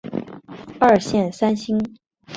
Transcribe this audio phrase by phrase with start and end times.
[0.79, 1.79] 二线三星。